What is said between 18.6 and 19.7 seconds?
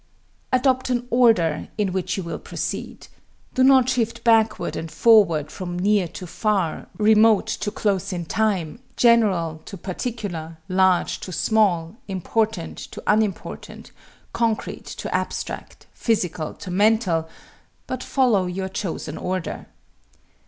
chosen order.